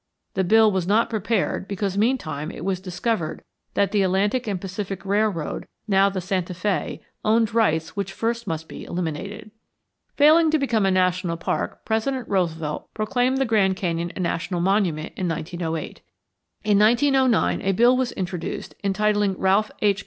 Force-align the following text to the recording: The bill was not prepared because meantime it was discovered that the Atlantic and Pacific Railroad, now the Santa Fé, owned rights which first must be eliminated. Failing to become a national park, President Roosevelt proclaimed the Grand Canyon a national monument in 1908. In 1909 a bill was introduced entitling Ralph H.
The 0.33 0.43
bill 0.43 0.71
was 0.71 0.87
not 0.87 1.11
prepared 1.11 1.67
because 1.67 1.95
meantime 1.95 2.49
it 2.49 2.65
was 2.65 2.79
discovered 2.79 3.43
that 3.75 3.91
the 3.91 4.01
Atlantic 4.01 4.47
and 4.47 4.59
Pacific 4.59 5.05
Railroad, 5.05 5.67
now 5.87 6.09
the 6.09 6.19
Santa 6.19 6.53
Fé, 6.55 7.01
owned 7.23 7.53
rights 7.53 7.95
which 7.95 8.11
first 8.11 8.47
must 8.47 8.67
be 8.67 8.83
eliminated. 8.83 9.51
Failing 10.17 10.49
to 10.49 10.57
become 10.57 10.87
a 10.87 10.89
national 10.91 11.37
park, 11.37 11.85
President 11.85 12.27
Roosevelt 12.27 12.91
proclaimed 12.95 13.37
the 13.37 13.45
Grand 13.45 13.75
Canyon 13.75 14.11
a 14.15 14.19
national 14.19 14.59
monument 14.59 15.13
in 15.15 15.27
1908. 15.27 16.01
In 16.63 16.79
1909 16.79 17.61
a 17.61 17.71
bill 17.71 17.95
was 17.95 18.11
introduced 18.13 18.73
entitling 18.83 19.37
Ralph 19.37 19.69
H. 19.83 19.99